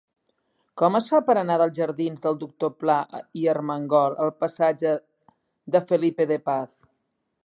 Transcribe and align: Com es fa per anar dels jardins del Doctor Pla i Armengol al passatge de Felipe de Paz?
Com 0.81 0.95
es 0.99 1.07
fa 1.11 1.19
per 1.27 1.35
anar 1.41 1.57
dels 1.61 1.75
jardins 1.81 2.23
del 2.23 2.39
Doctor 2.43 2.73
Pla 2.83 2.95
i 3.41 3.45
Armengol 3.53 4.17
al 4.25 4.35
passatge 4.41 4.97
de 5.77 5.83
Felipe 5.93 6.31
de 6.33 6.43
Paz? 6.51 6.73